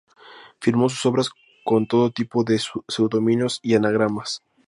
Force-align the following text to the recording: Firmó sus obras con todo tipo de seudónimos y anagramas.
Firmó 0.59 0.89
sus 0.89 1.05
obras 1.05 1.29
con 1.63 1.85
todo 1.85 2.09
tipo 2.09 2.43
de 2.43 2.59
seudónimos 2.87 3.59
y 3.61 3.75
anagramas. 3.75 4.41